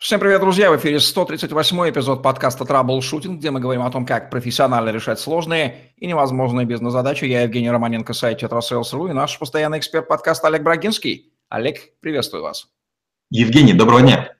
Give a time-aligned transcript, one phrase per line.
[0.00, 0.70] Всем привет, друзья!
[0.70, 5.92] В эфире 138 эпизод подкаста «Траблшутинг», где мы говорим о том, как профессионально решать сложные
[5.98, 7.26] и невозможные бизнес-задачи.
[7.26, 11.34] Я Евгений Романенко, сайт «TetraSales.ru» и наш постоянный эксперт подкаста Олег Брагинский.
[11.50, 12.68] Олег, приветствую вас.
[13.28, 14.34] Евгений, доброго дня.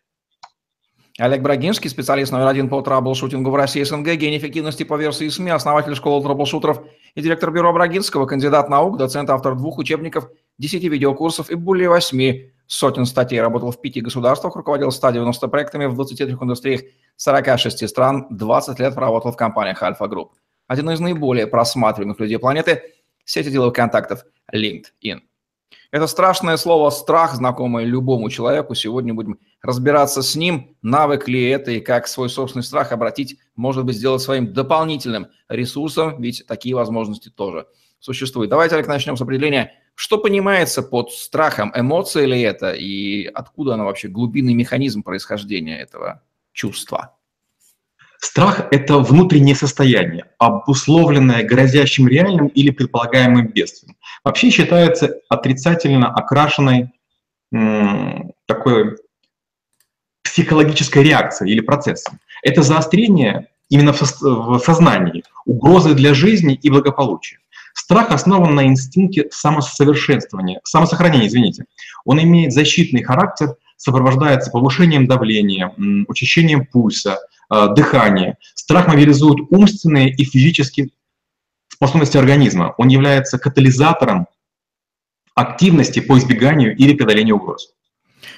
[1.18, 5.50] Олег Брагинский, специалист номер один по траблшутингу в России СНГ, гений эффективности по версии СМИ,
[5.50, 6.80] основатель школы траблшутеров
[7.14, 12.50] и директор бюро Брагинского, кандидат наук, доцент, автор двух учебников, десяти видеокурсов и более восьми
[12.70, 16.82] сотен статей, работал в пяти государствах, руководил 190 проектами в 23 индустриях
[17.16, 20.34] 46 стран, 20 лет проработал в компаниях Альфа Групп.
[20.68, 22.82] Один из наиболее просматриваемых людей планеты–
[23.24, 25.20] сети деловых контактов LinkedIn.
[25.90, 28.76] Это страшное слово «страх», знакомое любому человеку.
[28.76, 33.84] Сегодня будем разбираться с ним, навык ли это и как свой собственный страх обратить, может
[33.84, 37.66] быть, сделать своим дополнительным ресурсом, ведь такие возможности тоже
[37.98, 38.48] существуют.
[38.48, 41.72] Давайте, Олег, начнем с определения что понимается под страхом?
[41.74, 42.72] Эмоция ли это?
[42.72, 46.22] И откуда оно вообще, глубинный механизм происхождения этого
[46.52, 47.16] чувства?
[48.18, 53.96] Страх– это внутреннее состояние, обусловленное грозящим реальным или предполагаемым бедствием.
[54.22, 56.92] Вообще считается отрицательно окрашенной
[57.52, 58.98] м, такой
[60.22, 62.20] психологической реакцией или процессом.
[62.42, 67.38] Это заострение именно в, со в сознании, угрозы для жизни и благополучия.
[67.82, 71.64] Страх основан на инстинкте самосовершенствования, самосохранения, извините.
[72.04, 75.74] Он имеет защитный характер, сопровождается повышением давления,
[76.06, 77.18] учащением пульса,
[77.50, 78.36] э, дыхания.
[78.54, 80.90] Страх мобилизует умственные и физические
[81.68, 82.74] способности организма.
[82.76, 84.26] Он является катализатором
[85.34, 87.72] активности по избеганию или преодолению угроз.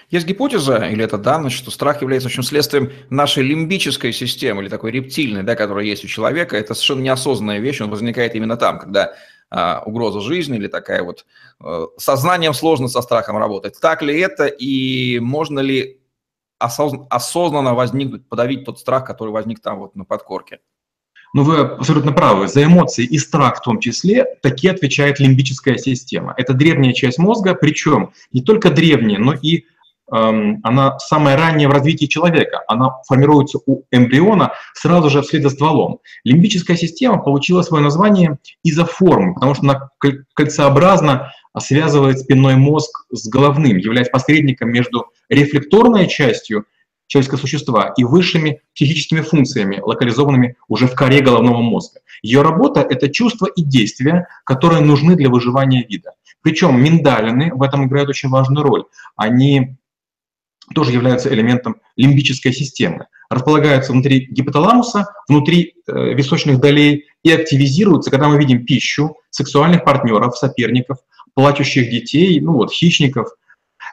[0.09, 4.93] Есть гипотеза, или это данность, что страх является очень следствием нашей лимбической системы, или такой
[4.93, 6.56] рептильной, да, которая есть у человека.
[6.56, 9.15] Это совершенно неосознанная вещь, он возникает именно там, когда
[9.55, 11.27] а, угроза жизни или такая вот
[11.61, 13.78] а, сознанием сложно со страхом работать.
[13.81, 16.00] Так ли это и можно ли
[16.59, 20.61] осозн- осознанно возникнуть, подавить тот страх, который возник там вот на подкорке?
[21.34, 22.48] Ну, вы абсолютно правы.
[22.48, 26.32] За эмоции и страх в том числе таки отвечает лимбическая система.
[26.38, 29.66] Это древняя часть мозга, причем не только древняя, но и
[30.12, 32.62] она самая ранняя в развитии человека.
[32.69, 36.00] Она формируется у эмбриона сразу же вслед за стволом.
[36.25, 39.89] Лимбическая система получила свое название из-за формы, потому что она
[40.34, 46.67] кольцеобразно связывает спинной мозг с головным, являясь посредником между рефлекторной частью
[47.06, 52.01] человеческого существа и высшими психическими функциями, локализованными уже в коре головного мозга.
[52.22, 56.12] Ее работа— это чувства и действия, которые нужны для выживания вида.
[56.43, 58.84] Причем миндалины в этом играют очень важную роль.
[59.17, 59.77] Они
[60.72, 63.06] тоже являются элементом лимбической системы.
[63.31, 70.37] Располагаются внутри гипоталамуса, внутри э, височных долей и активизируются, когда мы видим пищу, сексуальных партнеров,
[70.37, 70.99] соперников,
[71.34, 73.28] плачущих детей, ну вот, хищников.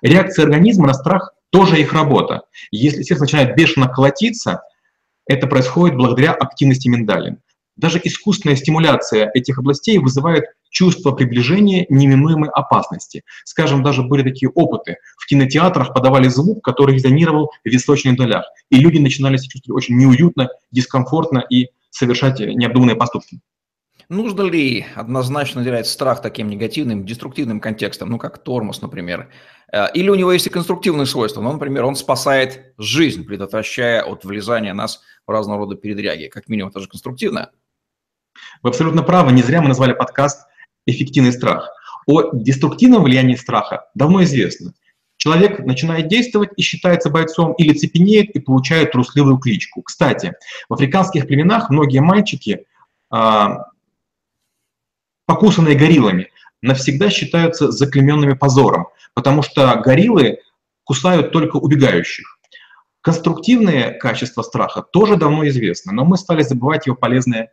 [0.01, 2.43] Реакция организма на страх тоже их работа.
[2.71, 4.61] Если сердце начинает бешено колотиться,
[5.27, 7.37] это происходит благодаря активности миндалин.
[7.75, 13.23] Даже искусственная стимуляция этих областей вызывает чувство приближения неминуемой опасности.
[13.43, 14.97] Скажем, даже были такие опыты.
[15.17, 18.45] В кинотеатрах подавали звук, который резонировал в височных долях.
[18.69, 23.39] И люди начинали себя чувствовать очень неуютно, дискомфортно и совершать необдуманные поступки.
[24.09, 29.29] Нужно ли однозначно наделять страх таким негативным, деструктивным контекстом, ну как тормоз, например?
[29.71, 34.25] Э, или у него есть и конструктивные свойства, ну, например, он спасает жизнь, предотвращая от
[34.25, 36.25] влезания нас в разного рода передряги.
[36.25, 37.51] Как минимум, это же конструктивно.
[38.63, 40.47] Вы абсолютно правы, не зря мы назвали подкаст
[40.85, 41.69] «Эффективный страх».
[42.07, 44.73] О деструктивном влиянии страха давно известно.
[45.17, 49.81] Человек начинает действовать и считается бойцом или цепенеет и получает трусливую кличку.
[49.81, 50.33] Кстати,
[50.69, 52.65] в африканских племенах многие мальчики,
[53.09, 53.65] а,
[55.25, 56.29] покусанные гориллами,
[56.61, 60.39] навсегда считаются заклеменными позором, потому что гориллы
[60.85, 62.39] кусают только убегающих.
[63.01, 67.51] Конструктивные качества страха тоже давно известны, но мы стали забывать его полезные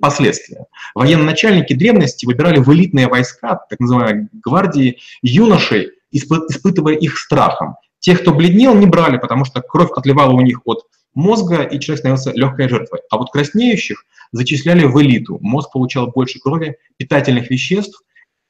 [0.00, 0.66] последствия.
[0.94, 7.76] Военно-начальники древности выбирали в элитные войска, так называемые гвардии, юношей, испытывая их страхом.
[7.98, 12.00] Тех, кто бледнел, не брали, потому что кровь отливала у них от мозга, и человек
[12.00, 13.00] становился легкой жертвой.
[13.10, 15.38] А вот краснеющих зачисляли в элиту.
[15.40, 18.02] Мозг получал больше крови, питательных веществ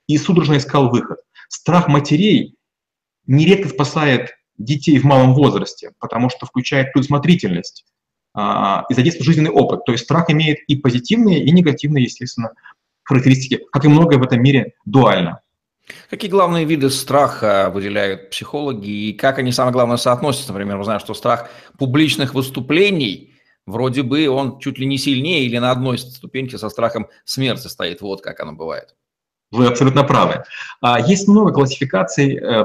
[0.07, 1.19] и судорожно искал выход.
[1.49, 2.57] Страх матерей
[3.27, 7.85] нередко спасает детей в малом возрасте, потому что включает предусмотрительность
[8.37, 9.85] и задействовать жизненный опыт.
[9.85, 12.53] То есть страх имеет и позитивные, и негативные, естественно,
[13.05, 15.41] характеристики, как и многое в этом мире дуально.
[16.09, 20.53] Какие главные виды страха выделяют психологи и как они, самое главное, соотносятся?
[20.53, 23.35] Например, мы знаем, что страх публичных выступлений,
[23.67, 28.01] вроде бы он чуть ли не сильнее или на одной ступеньке со страхом смерти стоит.
[28.01, 28.95] Вот как оно бывает.
[29.55, 30.43] Вы абсолютно правы.
[30.81, 32.65] А, есть много классификаций э,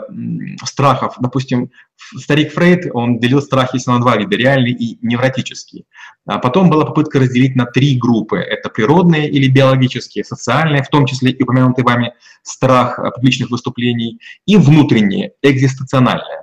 [0.66, 1.14] страхов.
[1.20, 1.70] Допустим,
[2.18, 5.86] старик Фрейд, он делил страхи на два вида, реальный и невротический.
[6.26, 8.38] А потом была попытка разделить на три группы.
[8.40, 14.20] Это природные или биологические, социальные, в том числе и упомянутый вами страх э, публичных выступлений,
[14.48, 16.40] и внутренние, экзистенциональные.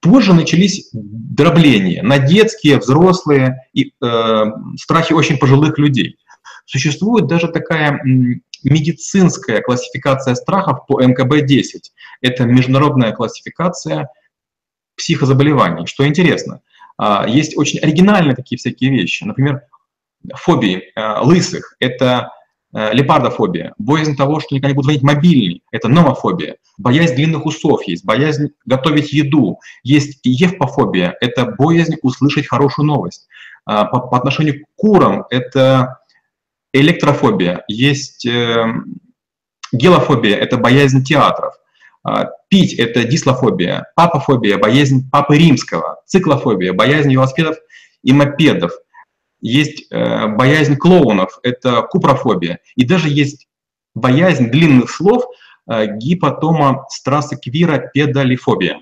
[0.00, 4.44] Позже начались дробления на детские, взрослые и э,
[4.76, 6.18] страхи очень пожилых людей.
[6.66, 8.00] Существует даже такая
[8.64, 11.80] медицинская классификация страхов по МКБ-10.
[12.20, 14.08] Это международная классификация
[14.96, 15.86] психозаболеваний.
[15.86, 16.60] Что интересно,
[16.98, 19.24] а, есть очень оригинальные такие всякие вещи.
[19.24, 19.62] Например,
[20.34, 22.32] фобии а, лысых– это
[22.72, 27.84] а, лепардофобия, боязнь того, что никогда не будут звонить мобильный, это номофобия, боязнь длинных усов
[27.84, 33.28] есть, боязнь готовить еду, есть евпофобия, это боязнь услышать хорошую новость.
[33.64, 35.97] По, по отношению к курам это
[36.80, 38.64] электрофобия, есть э,
[39.72, 41.54] гелофобия, это боязнь театров,
[42.02, 47.56] а, пить– это дислофобия, папофобия– боязнь папы римского, циклофобия– боязнь велосипедов
[48.02, 48.72] и мопедов,
[49.40, 53.48] есть э, боязнь клоунов– это купрофобия, и даже есть
[53.94, 55.24] боязнь длинных слов
[55.68, 58.80] э, гипотома страссеквира педалифобия.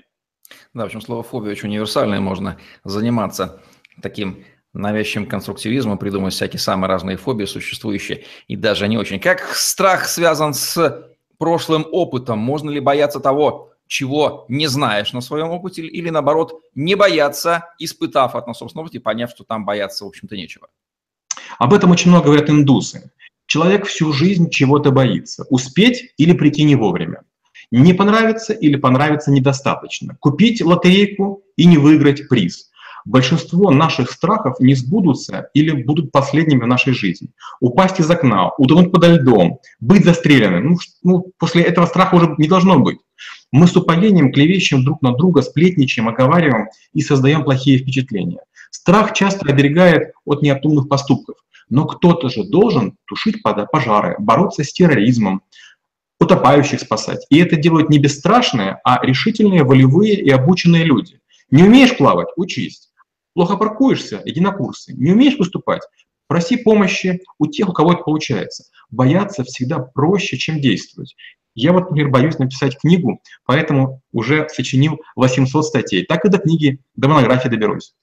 [0.73, 3.61] Да, в общем, слово фобия очень универсальное, можно заниматься
[4.01, 4.43] таким
[4.77, 9.19] навязчивым конструктивизмом, придумать всякие самые разные фобии существующие, и даже не очень.
[9.19, 12.39] Как страх связан с прошлым опытом?
[12.39, 18.35] Можно ли бояться того, чего не знаешь на своем опыте, или наоборот, не бояться, испытав
[18.35, 20.67] от на собственном опыте, поняв, что там бояться, в общем-то, нечего?
[21.57, 23.11] Об этом очень много говорят индусы.
[23.45, 25.45] Человек всю жизнь чего-то боится.
[25.49, 27.23] Успеть или прийти не вовремя.
[27.71, 30.17] Не понравится или понравится недостаточно.
[30.19, 32.69] Купить лотерейку и не выиграть приз
[33.07, 37.29] большинство наших страхов не сбудутся или будут последними в нашей жизни.
[37.61, 40.71] Упасть из окна, утонуть подо льдом, быть застреленным.
[40.71, 42.99] Ну, ну, после этого страха уже не должно быть.
[43.51, 48.41] Мы с упоением клевещем друг на друга, сплетничаем, оговариваем и создаем плохие впечатления.
[48.71, 51.37] Страх часто оберегает от необдуманных поступков.
[51.69, 55.41] Но кто-то же должен тушить пожары, бороться с терроризмом,
[56.19, 57.25] утопающих спасать.
[57.29, 61.19] И это делают не бесстрашные, а решительные, волевые и обученные люди.
[61.51, 62.86] Не умеешь плавать– учись.
[63.37, 64.93] Плохо паркуешься, иди на курсы.
[64.93, 65.83] Не умеешь выступать,
[66.25, 68.63] проси помощи у тех, у кого это получается.
[68.89, 71.15] Бояться всегда проще, чем действовать.
[71.53, 76.03] Я вот, например, боюсь написать книгу, поэтому уже сочинил 800 статей.
[76.03, 77.93] Так и до книги, до монографии доберусь.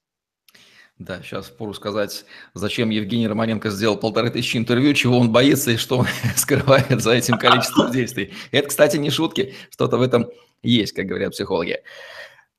[0.98, 5.76] Да, сейчас пору сказать, зачем Евгений Романенко сделал полторы тысячи интервью, чего он боится и
[5.76, 8.32] что он скрывает за этим количеством действий.
[8.52, 10.28] Это, кстати, не шутки, что-то в этом
[10.62, 11.80] есть, как говорят психологи.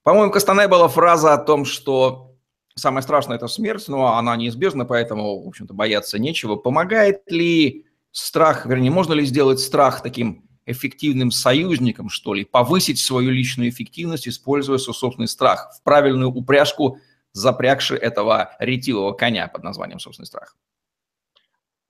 [0.03, 2.34] По-моему, Кастанай была фраза о том, что
[2.77, 6.57] Самое страшное– это смерть, но она неизбежна, поэтому, в общем-то, бояться нечего.
[6.57, 13.29] Помогает ли страх, вернее, можно ли сделать страх таким эффективным союзником, что ли, повысить свою
[13.29, 16.99] личную эффективность, используя свой собственный страх в правильную упряжку,
[17.31, 20.57] запрягши этого ретивого коня под названием собственный страх?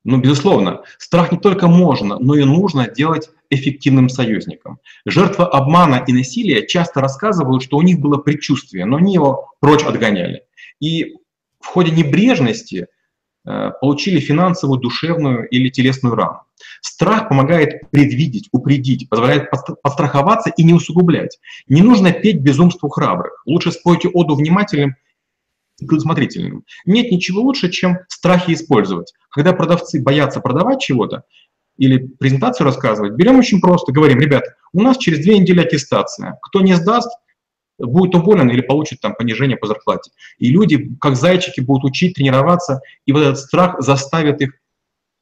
[0.03, 4.79] Ну, безусловно, страх не только можно, но и нужно делать эффективным союзником.
[5.03, 9.83] Жертвы обмана и насилия часто рассказывают, что у них было предчувствие, но они его прочь
[9.83, 10.44] отгоняли
[10.79, 11.15] и
[11.59, 12.87] в ходе небрежности
[13.45, 16.41] э, получили финансовую, душевную или телесную рану.
[16.81, 19.49] Страх помогает предвидеть, упредить, позволяет
[19.81, 21.39] постраховаться и не усугублять.
[21.67, 23.41] Не нужно петь безумству храбрых.
[23.45, 24.95] Лучше спойте оду внимательным
[25.79, 26.63] и предусмотрительным.
[26.85, 29.13] Нет ничего лучше, чем страхи использовать.
[29.29, 31.23] Когда продавцы боятся продавать чего-то
[31.77, 36.39] или презентацию рассказывать, берем очень просто, говорим, ребята, у нас через две недели аттестация.
[36.41, 37.09] Кто не сдаст,
[37.77, 40.11] будет уволен или получит там понижение по зарплате.
[40.37, 44.53] И люди, как зайчики, будут учить, тренироваться, и вот этот страх заставит их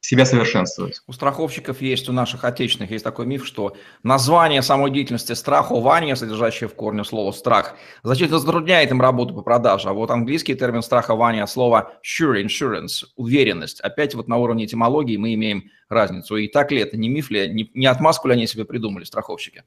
[0.04, 1.00] себя совершенствовать.
[1.06, 6.68] У страховщиков есть, у наших отечественных есть такой миф, что название самой деятельности страхование, содержащее
[6.68, 9.88] в корне слово «страх», значительно затрудняет им работу по продаже.
[9.88, 13.80] А вот английский термин страхование, слово sure, insurance, уверенность.
[13.80, 16.36] Опять вот на уровне этимологии мы имеем разницу.
[16.36, 19.62] И так ли это, не миф ли, не, не отмазку ли они себе придумали, страховщики?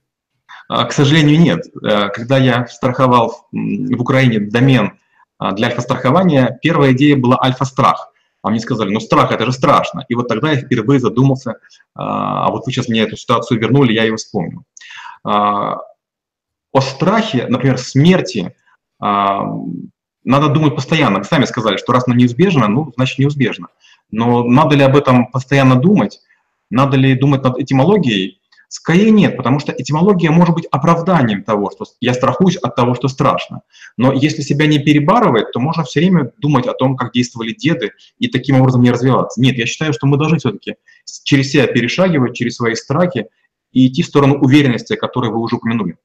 [0.67, 1.65] А, к сожалению, нет.
[1.83, 4.99] Э, когда я страховал в Украине домен
[5.39, 8.11] а, для альфа-страхования, первая идея была альфа-страх.
[8.43, 10.05] А мне сказали, ну страх, это же страшно.
[10.07, 11.55] И вот тогда я впервые задумался,
[11.95, 14.63] а, а вот вы сейчас мне эту ситуацию вернули, я ее вспомнил.
[15.23, 18.55] О страхе, например, смерти,
[18.99, 21.19] надо думать постоянно.
[21.19, 23.67] Вы сами сказали, что раз оно неизбежно, ну, значит, неизбежно.
[24.11, 26.21] Но надо ли об этом постоянно думать?
[26.69, 28.39] Надо ли думать над этимологией?
[28.69, 33.07] Скорее нет, потому что этимология может быть оправданием того, что я страхуюсь от того, что
[33.07, 33.61] страшно.
[33.95, 37.91] Но если себя не перебарывать, то можно все время думать о том, как действовали деды,
[38.19, 39.39] и таким образом не развиваться.
[39.39, 40.75] Нет, я считаю, что мы должны все-таки
[41.23, 43.27] через себя перешагивать, через свои страхи,
[43.71, 45.97] и идти в сторону уверенности, которую вы уже упомянули.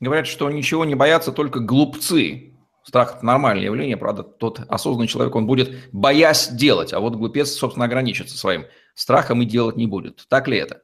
[0.00, 2.54] Говорят, что ничего не боятся только глупцы.
[2.84, 7.50] Страх– это нормальное явление, правда, тот осознанный человек, он будет боясь делать, а вот глупец,
[7.50, 10.26] собственно, ограничится своим страхом и делать не будет.
[10.28, 10.82] Так ли это?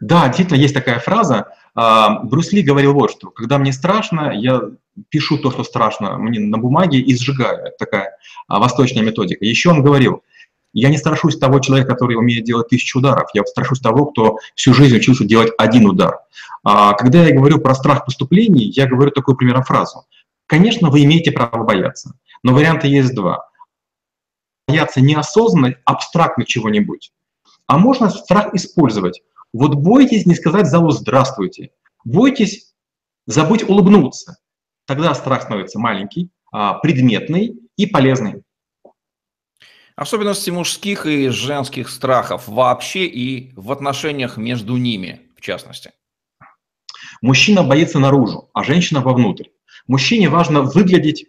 [0.00, 1.48] Да, действительно, есть такая фраза.
[1.74, 4.62] А, Брюс Ли говорил вот что, когда мне страшно, я
[5.08, 7.66] пишу то, что страшно мне на бумаге и сжигаю.
[7.66, 8.16] Это такая
[8.48, 9.44] а, восточная методика.
[9.44, 10.22] Еще он говорил,
[10.72, 13.28] я не страшусь того человека, который умеет делать тысячу ударов.
[13.34, 16.20] Я страшусь того, кто всю жизнь учился делать один удар.
[16.64, 20.06] А, когда я говорю про страх поступлений, я говорю такую примерно фразу.
[20.46, 23.48] Конечно, вы имеете право бояться, но варианты есть два.
[24.66, 27.12] Бояться неосознанно, абстрактно чего-нибудь.
[27.66, 29.22] А можно страх использовать.
[29.52, 31.70] Вот бойтесь не сказать залу «здравствуйте».
[32.04, 32.74] Бойтесь
[33.26, 34.38] забыть улыбнуться.
[34.86, 38.42] Тогда страх становится маленький, а, предметный и полезный.
[39.96, 45.92] Особенности мужских и женских страхов вообще и в отношениях между ними, в частности.
[47.20, 49.48] Мужчина боится наружу, а женщина вовнутрь.
[49.86, 51.26] Мужчине важно выглядеть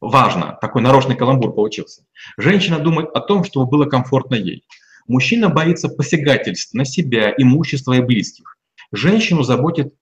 [0.00, 2.04] важно, такой нарочный каламбур получился.
[2.36, 4.64] Женщина думает о том, чтобы было комфортно ей.
[5.10, 8.56] Мужчина боится посягательств на себя, имущество и близких.
[8.92, 9.92] Женщину заботит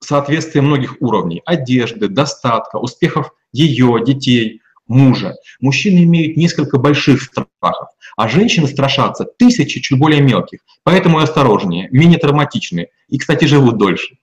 [0.00, 5.36] соответствие многих уровней– одежды, достатка, успехов ее, детей, мужа.
[5.60, 7.88] Мужчины имеют несколько больших страхов,
[8.18, 13.78] а женщины страшатся тысячи чуть более мелких, поэтому и осторожнее, менее травматичные и, кстати, живут
[13.78, 14.18] дольше.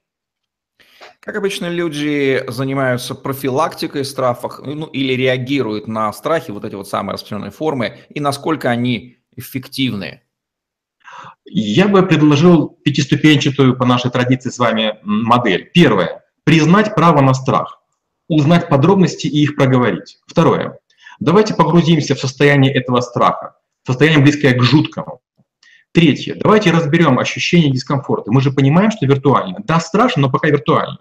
[1.21, 7.13] Как обычно люди занимаются профилактикой страхов ну, или реагируют на страхи, вот эти вот самые
[7.13, 10.21] распространенные формы, и насколько они эффективны?
[11.45, 15.69] Я бы предложил пятиступенчатую по нашей традиции с вами модель.
[15.73, 16.23] Первое.
[16.43, 17.83] Признать право на страх
[18.27, 20.19] узнать подробности и их проговорить.
[20.25, 20.79] Второе.
[21.19, 25.21] Давайте погрузимся в состояние этого страха, состояние близкое к жуткому.
[25.91, 26.35] Третье.
[26.35, 28.31] Давайте разберем ощущение дискомфорта.
[28.31, 29.59] Мы же понимаем, что виртуально.
[29.63, 30.99] Да, страшно, но пока виртуально.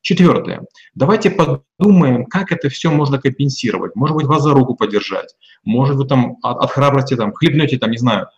[0.00, 0.66] Четвертое.
[0.94, 3.96] Давайте подумаем, как это все можно компенсировать.
[3.96, 5.34] Может быть, вас за руку подержать.
[5.64, 8.28] Может, вы там от, от храбрости там, хлебнете, там, не знаю,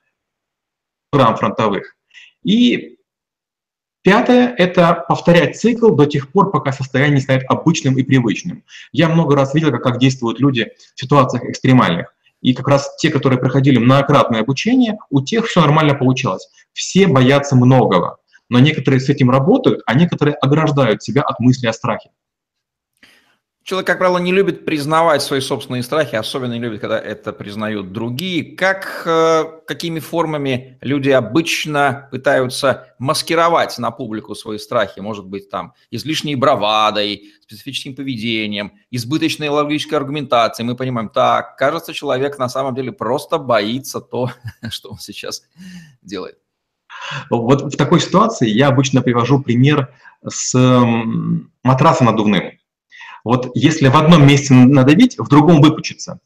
[1.13, 1.97] грамм фронтовых.
[2.43, 2.99] И
[4.03, 8.65] Пятое– это повторять цикл до тех пор, пока состояние станет обычным и привычным.
[8.93, 12.15] Я много раз видел, как, как действуют люди в ситуациях экстремальных.
[12.41, 16.49] И как раз те, которые проходили многократное обучение, у тех все нормально получалось.
[16.73, 18.19] Все боятся многого.
[18.49, 22.11] Но некоторые с этим работают, а некоторые ограждают себя от мысли о страхе.
[23.69, 27.93] Человек, как правило, не любит признавать свои собственные страхи, особенно не любит, когда это признают
[27.93, 28.57] другие.
[28.57, 35.01] Как, э, какими формами люди обычно пытаются маскировать на публику свои страхи?
[35.01, 40.67] Может быть, там, излишней бравадой, специфическим поведением, избыточной логической аргументацией.
[40.67, 44.31] Мы понимаем, так, кажется, человек на самом деле просто боится то,
[44.71, 45.43] что он сейчас
[46.01, 46.39] делает.
[47.31, 49.95] Вот в такой ситуации я обычно привожу пример
[50.27, 50.55] с
[51.63, 52.53] матрасом надувным.
[53.25, 56.21] Вот если в одном месте надавить, в другом выпучится.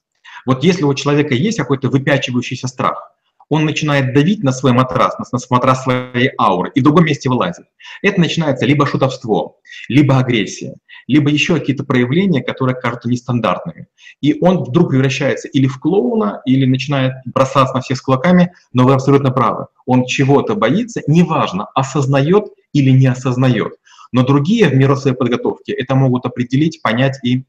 [0.45, 3.13] Вот если у человека есть какой-то выпячивающийся страх,
[3.49, 7.67] он начинает давить на свой матрас, на матрас своей ауры, и в другом месте вылазит.
[8.01, 9.57] Это начинается либо шутовство,
[9.89, 10.75] либо агрессия,
[11.07, 13.87] либо еще какие-то проявления, которые кажутся нестандартными.
[14.21, 18.85] И он вдруг превращается или в клоуна, или начинает бросаться на всех с кулаками, но
[18.85, 19.67] вы абсолютно правы.
[19.87, 23.75] Он чего-то боится, неважно, осознает или не осознает.
[24.13, 27.45] Но другие в меру своей подготовки это могут определить, понять и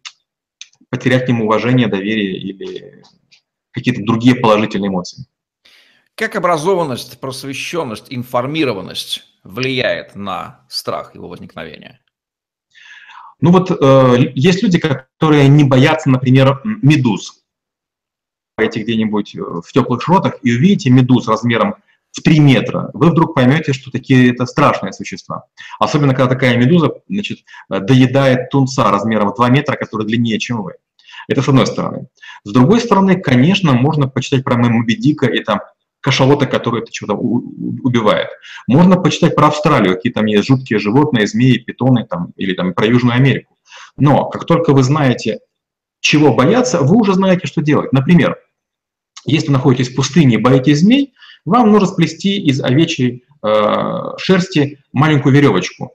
[0.89, 3.03] потерять к нему уважение, доверие или
[3.71, 5.25] какие-то другие положительные эмоции.
[6.15, 11.99] Как образованность, просвещенность, информированность влияет на страх его возникновения?
[13.43, 17.43] Ну вот э, есть люди, которые не боятся, например, медуз.
[18.55, 21.75] Пойти где-нибудь в теплых широтах и увидите медуз размером
[22.11, 25.47] в 3 метра, вы вдруг поймете, что такие это страшные существа.
[25.77, 30.75] Особенно, когда такая медуза значит, доедает тунца размером в 2 метра, который длиннее, чем вы.
[31.27, 32.07] Это с одной стороны.
[32.45, 35.59] С другой стороны, конечно, можно почитать про Моби Дика и там
[36.03, 38.27] кашалота, который это что-то убивает.
[38.67, 42.85] Можно почитать про Австралию, какие там есть жуткие животные, змеи, питоны там, или там про
[42.85, 43.57] Южную Америку.
[43.95, 45.39] Но как только вы знаете,
[46.01, 47.93] чего бояться, вы уже знаете, что делать.
[47.93, 48.37] Например,
[49.25, 51.13] если вы находитесь в пустыне и боитесь змей,
[51.45, 55.93] вам нужно сплести из овечьей э, шерсти маленькую веревочку.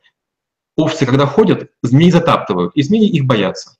[0.76, 3.76] Овцы, когда ходят, змей затаптывают, и змеи их боятся.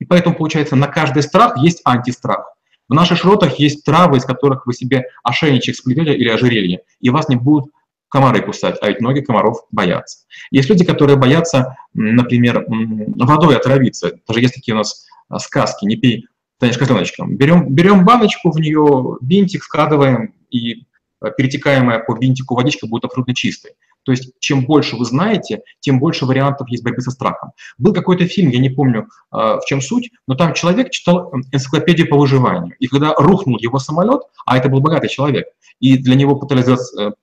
[0.00, 2.57] И поэтому, получается, на каждый страх есть антистрах.
[2.88, 7.28] В наших широтах есть травы, из которых вы себе ошейничек сплетете или ожерелье, и вас
[7.28, 7.70] не будут
[8.08, 10.24] комары кусать, а ведь многие комаров боятся.
[10.50, 14.12] Есть люди, которые боятся, например, водой отравиться.
[14.26, 16.26] Даже есть такие у нас а, сказки, не пей,
[16.56, 17.36] станешь козленочком.
[17.36, 20.86] Берем, берем баночку, в нее бинтик складываем, и
[21.20, 23.72] Э, перетекаемая по винтику водичка будет абсолютно чистой.
[24.08, 27.50] То есть чем больше вы знаете, тем больше вариантов есть борьбы со страхом.
[27.76, 32.08] Был какой-то фильм, я не помню, э, в чем суть, но там человек читал энциклопедию
[32.08, 32.74] по выживанию.
[32.78, 35.48] И когда рухнул его самолет, а это был богатый человек,
[35.78, 37.16] и для него пытались сделать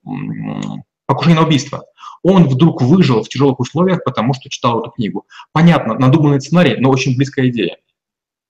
[1.07, 1.85] покушение на убийство,
[2.21, 5.25] он вдруг выжил в тяжелых условиях, потому что читал эту книгу.
[5.53, 7.77] Понятно, надуманный сценарий, но очень близкая идея.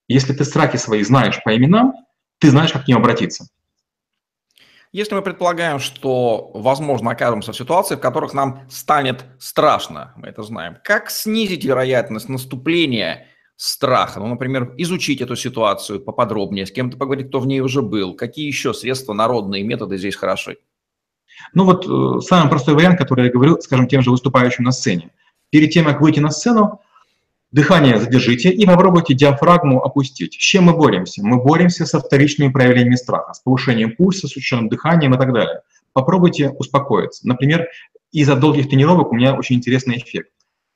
[0.10, 1.94] Если ты страхи свои знаешь по именам,
[2.39, 3.48] ты знаешь, как к ним обратиться.
[4.96, 10.42] Если мы предполагаем, что, возможно, окажемся в ситуации, в которых нам станет страшно, мы это
[10.42, 14.22] знаем, как снизить вероятность наступления страха?
[14.22, 18.14] Ну, например, изучить эту ситуацию поподробнее, с кем-то поговорить, кто в ней уже был.
[18.14, 20.60] Какие еще средства, народные методы здесь хороши?
[21.54, 25.12] Ну вот э, самый простой вариант, который я говорил, скажем, тем же выступающим на сцене.
[25.50, 26.80] Перед тем, как выйти на сцену,
[27.52, 30.34] Дыхание задержите и попробуйте диафрагму опустить.
[30.34, 31.24] С чем мы боремся?
[31.24, 35.62] Мы боремся со вторичными проявлениями страха, с повышением пульса, с учащенным дыханием и так далее.
[35.94, 37.25] Попробуйте успокоиться.
[37.28, 37.68] Например,
[38.12, 40.32] из-за долгих тренировок у меня очень интересный эффект.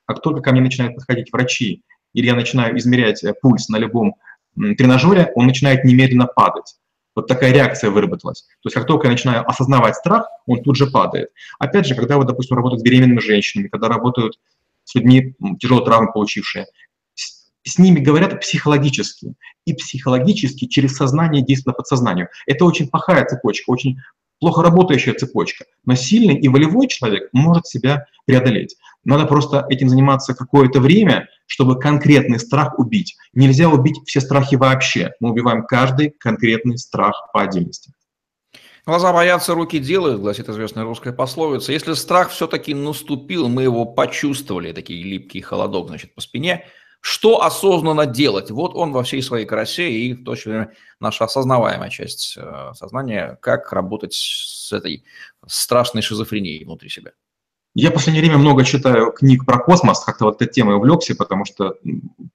[0.06, 1.82] Как только ко мне начинают подходить врачи,
[2.14, 4.16] или я начинаю измерять э, пульс на любом
[4.56, 6.76] тренажере, он начинает немедленно падать.
[7.14, 8.42] Вот такая реакция выработалась.
[8.42, 11.30] То есть как только я начинаю осознавать страх, он тут же падает.
[11.58, 14.38] Опять же, когда вы, допустим, работаете с беременными женщинами, когда работают
[14.90, 16.66] с людьми, тяжелые травмы получившие.
[17.14, 19.34] С, ними говорят психологически.
[19.64, 22.28] И психологически через сознание действует на подсознанию.
[22.46, 23.98] Это очень плохая цепочка, очень
[24.40, 25.66] плохо работающая цепочка.
[25.84, 28.76] Но сильный и волевой человек может себя преодолеть.
[29.04, 33.16] Надо просто этим заниматься какое-то время, чтобы конкретный страх убить.
[33.32, 35.12] Нельзя убить все страхи вообще.
[35.20, 37.92] Мы убиваем каждый конкретный страх по отдельности.
[38.86, 41.72] Глаза боятся, руки делают, гласит известная русская пословица.
[41.72, 46.66] Если страх все-таки наступил, мы его почувствовали, такие липкий холодок, значит, по спине,
[47.00, 48.50] что осознанно делать?
[48.50, 52.72] Вот он во всей своей красе и в то же время наша осознаваемая часть э,
[52.74, 55.04] сознания, как работать с этой
[55.46, 57.12] страшной шизофренией внутри себя.
[57.76, 61.44] Я в последнее время много читаю книг про космос, как-то вот этой темой увлекся, потому
[61.44, 61.74] что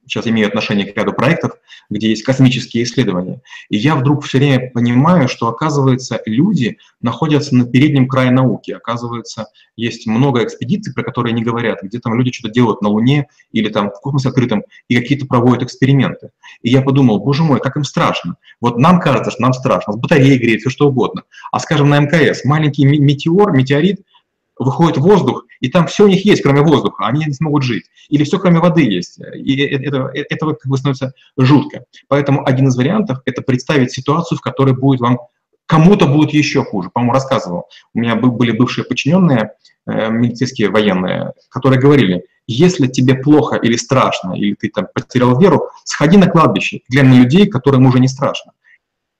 [0.07, 1.57] сейчас имею отношение к ряду проектов,
[1.89, 3.41] где есть космические исследования.
[3.69, 8.71] И я вдруг все время понимаю, что, оказывается, люди находятся на переднем крае науки.
[8.71, 13.27] Оказывается, есть много экспедиций, про которые не говорят, где там люди что-то делают на Луне
[13.51, 16.29] или там в космосе открытом, и какие-то проводят эксперименты.
[16.61, 18.37] И я подумал, боже мой, как им страшно.
[18.61, 21.23] Вот нам кажется, что нам страшно, с батареей греет, все что угодно.
[21.51, 23.99] А скажем, на МКС маленький метеор, метеорит–
[24.57, 27.85] выходит воздух, и там все у них есть, кроме воздуха, они не смогут жить.
[28.09, 29.19] Или все, кроме воды есть.
[29.35, 31.85] И это, это как бы становится жутко.
[32.07, 35.19] Поэтому один из вариантов– это представить ситуацию, в которой будет вам
[35.65, 36.89] кому-то будет еще хуже.
[36.89, 37.65] По-моему, рассказывал.
[37.93, 39.51] У меня были бывшие подчиненные,
[39.87, 45.69] э, медицинские военные, которые говорили, если тебе плохо или страшно, или ты там потерял веру,
[45.83, 48.51] сходи на кладбище, глянь на людей, которым уже не страшно.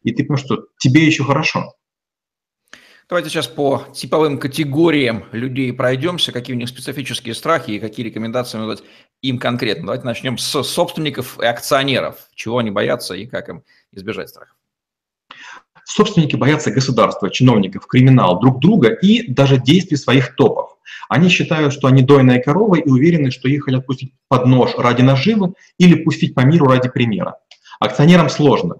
[0.04, 1.74] И ты понимаешь, что тебе еще хорошо.
[3.08, 8.58] Давайте сейчас по типовым категориям людей пройдемся, какие у них специфические страхи и какие рекомендации
[8.58, 8.84] мы дать
[9.22, 9.86] им конкретно.
[9.86, 14.56] Давайте начнем с собственников и акционеров, чего они боятся и как им избежать страхов.
[15.84, 20.76] Собственники боятся государства, чиновников, криминал, друг друга и даже действий своих топов.
[21.08, 25.04] Они считают, что они дойная корова и уверены, что их хотят пустить под нож ради
[25.04, 27.38] наживы или пустить по миру ради примера.
[27.80, 28.78] Акционерам сложно.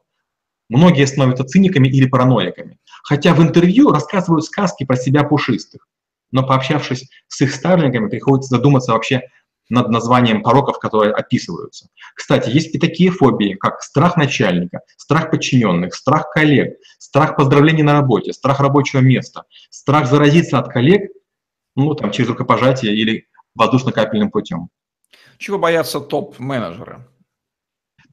[0.70, 2.80] Многие становятся циниками или параноиками.
[3.04, 5.88] Хотя в интервью рассказывают сказки про себя пушистых.
[6.32, 9.22] Но пообщавшись с их старлингами, приходится задуматься вообще
[9.70, 11.90] над названием пороков, которые описываются.
[12.16, 17.94] Кстати, есть и такие фобии, как страх начальника, страх подчиненных, страх коллег, страх поздравлений на
[17.94, 21.10] работе, страх рабочего места, страх заразиться от коллег,
[21.76, 24.70] ну, там, через рукопожатие или воздушно-капельным путем.
[25.38, 27.06] Чего боятся топ-менеджеры?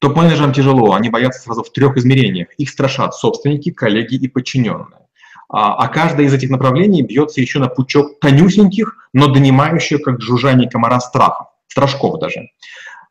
[0.03, 2.49] Топ-менеджерам тяжело, они боятся сразу в трех измерениях.
[2.57, 5.07] Их страшат собственники, коллеги и подчиненные.
[5.47, 10.69] А, а каждое из этих направлений бьется еще на пучок тонюсеньких, но донимающих, как жужжание
[10.69, 12.49] комара страхов, страшков даже.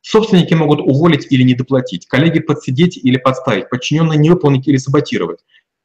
[0.03, 5.39] Собственники могут уволить или недоплатить, коллеги подсидеть или подставить, подчиненные не выполнить или саботировать.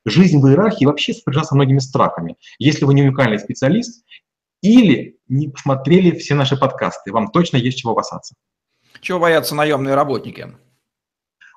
[0.04, 2.36] Жизнь в иерархии вообще сопряжена со многими страхами.
[2.60, 4.04] Если вы не уникальный специалист
[4.62, 8.36] или не посмотрели все наши подкасты, вам точно есть чего опасаться.
[9.00, 10.50] Чего боятся наемные работники?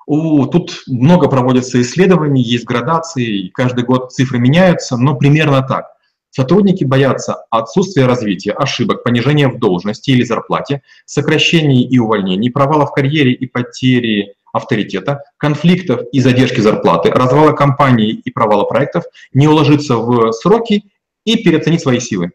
[0.07, 5.85] У, тут много проводится исследований, есть градации, каждый год цифры меняются, но примерно так.
[6.31, 12.93] Сотрудники боятся отсутствия развития, ошибок, понижения в должности или зарплате, сокращений и увольнений, провала в
[12.93, 19.97] карьере и потери авторитета, конфликтов и задержки зарплаты, развала компании и провала проектов, не уложиться
[19.97, 20.83] в сроки
[21.25, 22.31] и переоценить свои силы.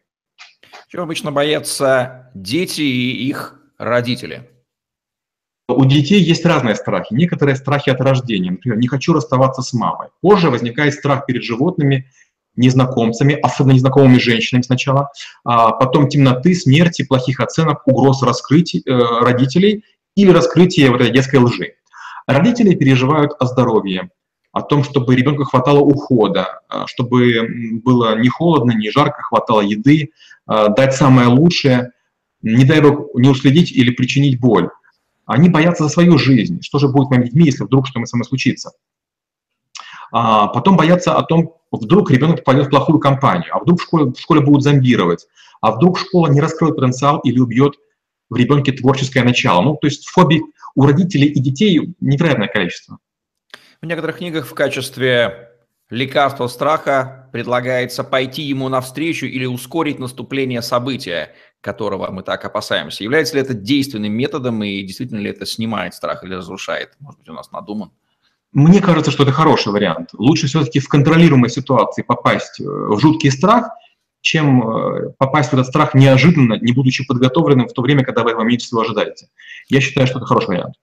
[0.89, 4.49] Чего обычно боятся дети и их родители?
[5.69, 7.13] У детей есть разные страхи.
[7.13, 8.53] Некоторые страхи от рождения.
[8.53, 10.09] Например, не хочу расставаться с мамой.
[10.21, 12.09] Позже возникает страх перед животными,
[12.55, 15.11] незнакомцами, особенно незнакомыми женщинами сначала,
[15.45, 21.37] а потом темноты, смерти, плохих оценок, угроз раскрытий э, родителей или раскрытия вот этой детской
[21.37, 21.75] лжи.
[22.27, 24.11] Родители переживают о здоровье,
[24.53, 27.47] о том, чтобы ребенку хватало ухода, а, чтобы
[27.85, 30.11] было не холодно, не жарко, хватало еды,
[30.47, 31.93] а, дать самое лучшее,
[32.43, 34.71] не дай бог не уследить или причинить боль.
[35.27, 36.61] Они боятся за свою жизнь.
[36.63, 38.73] Что же будет с моими детьми, если вдруг что-то со мной случится?
[40.13, 44.13] А потом боятся о том, вдруг ребенок попадет в плохую компанию, а вдруг в школе,
[44.13, 45.27] в школе будут зомбировать,
[45.61, 47.75] а вдруг школа не раскроет потенциал или убьет
[48.31, 49.63] в ребенке творческое начало.
[49.63, 50.43] Ну, то есть фобий
[50.77, 52.99] у родителей и детей невероятное количество.
[53.83, 55.51] В некоторых книгах в качестве
[55.91, 61.35] лекарства страха предлагается пойти ему навстречу или ускорить наступление события,
[61.67, 63.05] которого мы так опасаемся.
[63.05, 66.95] Является ли это действенным методом и действительно ли это снимает страх или разрушает?
[67.01, 67.91] Может быть, у нас надуман?
[68.53, 70.11] Мне кажется, что это хороший вариант.
[70.13, 73.69] Лучше все-таки в контролируемой ситуации попасть э, в жуткий страх,
[74.21, 78.31] чем э, попасть в этот страх неожиданно, не будучи подготовленным в то время, когда вы
[78.31, 79.29] этого меньше всего ожидаете.
[79.69, 80.77] Я считаю, что это хороший вариант.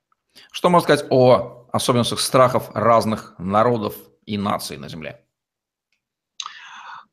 [0.52, 3.94] Что можно сказать о особенностях страхов разных народов
[4.26, 5.23] и наций на Земле?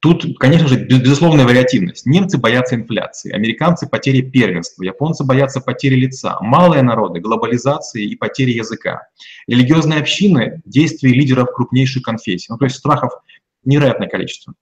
[0.01, 2.07] Тут, конечно же, безусловная вариативность.
[2.07, 8.49] Немцы боятся инфляции, американцы– потери первенства, японцы боятся потери лица, малые народы– глобализации и потери
[8.49, 9.07] языка,
[9.45, 12.47] религиозные общины– действия лидеров крупнейших конфессий.
[12.49, 13.13] Ну, то есть страхов
[13.63, 14.55] невероятное количество.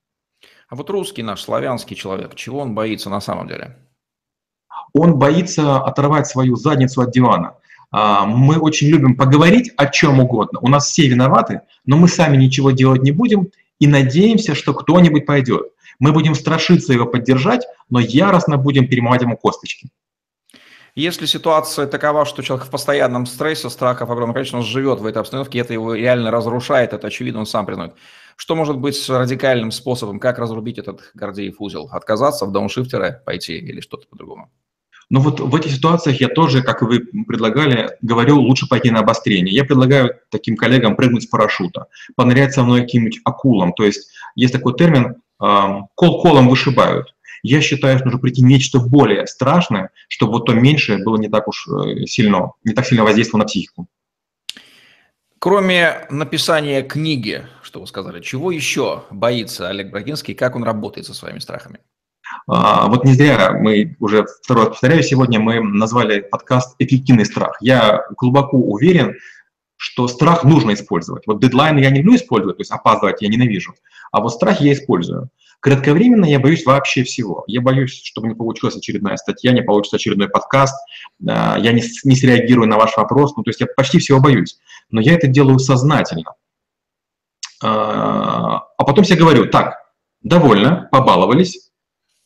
[0.68, 3.78] А вот русский наш, славянский человек, чего он боится на самом деле?
[4.92, 7.56] Он боится оторвать свою задницу от дивана.
[7.92, 10.60] А, мы очень любим поговорить о чем угодно.
[10.60, 15.26] У нас все виноваты, но мы сами ничего делать не будем и надеемся, что кто-нибудь
[15.26, 15.72] пойдет.
[16.00, 19.90] Мы будем страшиться его поддержать, но яростно будем перемывать ему косточки.
[20.96, 25.20] Если ситуация такова, что человек в постоянном стрессе, страхов огромное количество, он живет в этой
[25.20, 27.94] обстановке, это его реально разрушает, это очевидно, он сам признает.
[28.36, 31.90] Что может быть радикальным способом, как разрубить этот Гордеев узел?
[31.92, 34.52] Отказаться в дауншифтеры пойти или что-то по-другому?
[35.10, 39.00] Но вот в этих ситуациях я тоже, как и вы предлагали, говорю, лучше пойти на
[39.00, 39.54] обострение.
[39.54, 43.74] Я предлагаю таким коллегам прыгнуть с парашюта, понырять со мной каким-нибудь акулам.
[43.74, 47.16] То есть есть такой термин «кол-колом вышибают».
[47.42, 51.48] Я считаю, что нужно прийти нечто более страшное, чтобы вот то меньшее было не так
[51.48, 53.88] уж э, сильно, не так сильно воздействовало на психику.
[55.40, 61.14] Кроме написания книги, что вы сказали, чего еще боится Олег Брагинский, как он работает со
[61.14, 61.80] своими страхами?
[62.48, 67.58] А, вот не зря мы уже второй раз повторяю, сегодня мы назвали подкаст «Эффективный страх».
[67.62, 69.16] Я глубоко уверен,
[69.78, 71.24] что страх нужно использовать.
[71.26, 73.76] Вот дедлайны я не люблю использовать, то есть опаздывать я ненавижу,
[74.12, 75.30] а вот страх я использую.
[75.62, 77.44] Кратковременно я боюсь вообще всего.
[77.48, 80.76] Я боюсь, чтобы не получилась очередная статья, не получится очередной подкаст,
[81.28, 84.58] а, я не, не среагирую на ваш вопрос, ну то есть я почти всего боюсь.
[84.90, 86.34] Но я это делаю сознательно.
[87.62, 89.76] А, а потом я говорю, так,
[90.22, 91.69] довольно, побаловались,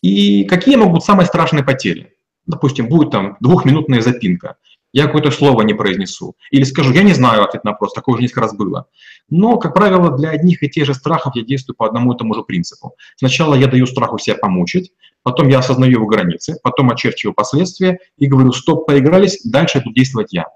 [0.04, 2.14] и какие могут быть самые страшные потери?
[2.46, 4.58] Допустим, будет там двухминутная запинка.
[4.92, 6.36] Я какое-то слово не произнесу.
[6.52, 8.88] Или скажу, я не знаю ответ на вопрос, такое уже несколько раз было.
[9.30, 12.36] Но, как правило, для одних и тех же страхов я действую по одному и тому
[12.36, 12.96] же принципу.
[13.16, 14.92] Сначала я даю страху себя помучить,
[15.24, 20.34] потом я осознаю его границы, потом очерчиваю последствия и говорю, стоп, поигрались, дальше буду действовать
[20.34, 20.48] я.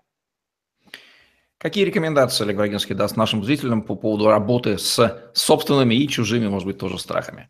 [1.57, 6.67] Какие рекомендации Олег Врагинский даст нашим зрителям по поводу работы с собственными и чужими, может
[6.67, 7.49] быть, тоже страхами?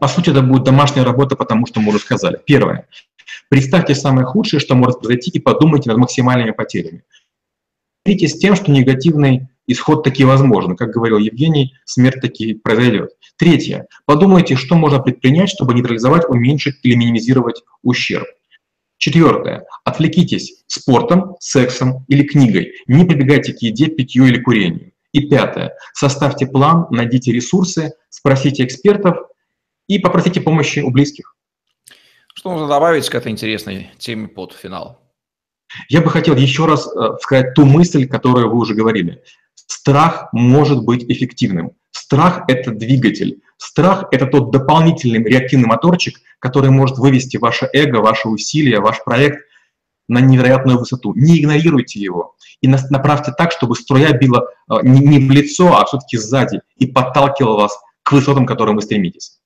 [0.00, 2.38] По сути, это будет домашняя работа, потому что мы уже сказали.
[2.44, 2.88] Первое.
[3.48, 7.02] Представьте самое худшее, что может произойти, и подумайте над максимальными потерями.
[8.04, 10.76] Смиритесь с тем, что негативный исход таки возможен.
[10.76, 13.10] Как говорил Евгений, смерть таки произойдет.
[13.36, 13.86] Третье.
[14.04, 18.26] Подумайте, что можно предпринять, чтобы нейтрализовать, уменьшить или минимизировать ущерб.
[18.98, 19.64] Четвертое.
[19.84, 22.74] Отвлекитесь спортом, сексом или книгой.
[22.86, 24.92] Не прибегайте к еде, питью или курению.
[25.12, 25.74] И пятое.
[25.92, 29.16] Составьте план, найдите ресурсы, спросите экспертов
[29.88, 31.36] и попросите помощи у близких.
[32.34, 35.00] Что можно добавить к этой интересной теме под финал?
[35.88, 39.22] Я бы хотел еще раз э, сказать ту мысль, которую вы уже говорили.
[39.54, 41.72] Страх может быть эффективным.
[41.90, 43.40] Страх– это двигатель.
[43.56, 49.44] Страх– это тот дополнительный реактивный моторчик, который может вывести ваше эго, ваши усилия, ваш проект
[50.08, 51.14] на невероятную высоту.
[51.14, 56.16] Не игнорируйте его и направьте так, чтобы струя била э, не в лицо, а все-таки
[56.16, 59.40] сзади и подталкивала вас к высотам, к которым вы стремитесь.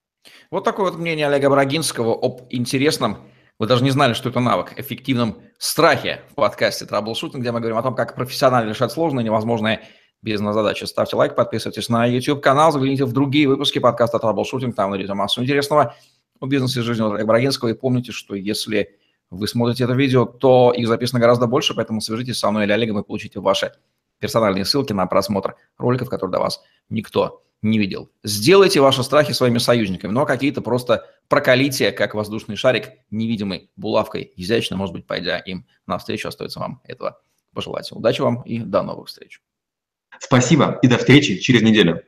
[0.51, 3.19] Вот такое вот мнение Олега Брагинского об интересном,
[3.61, 7.79] вы даже не знали, что это навык, эффективном страхе в подкасте «Траблшутинг», где мы говорим
[7.79, 9.83] о том, как профессионально решать сложные, невозможные
[10.23, 10.87] бизнес-задачи.
[10.87, 15.95] Ставьте лайк, подписывайтесь на YouTube-канал, загляните в другие выпуски подкаста «Траблшутинг», там найдете массу интересного
[16.41, 17.69] о бизнесе и жизни Олега Брагинского.
[17.69, 18.99] И помните, что если
[19.31, 22.99] вы смотрите это видео, то их записано гораздо больше, поэтому свяжитесь со мной или Олегом
[22.99, 23.71] и получите ваши
[24.19, 28.11] персональные ссылки на просмотр роликов, которые до вас никто не видел.
[28.23, 34.77] Сделайте ваши страхи своими союзниками, но какие-то просто проколите, как воздушный шарик, невидимой булавкой, изящно,
[34.77, 37.21] может быть, пойдя им навстречу, остается вам этого
[37.55, 37.91] пожелать.
[37.93, 39.41] Удачи вам и до новых встреч.
[40.19, 42.03] Спасибо и до встречи через неделю.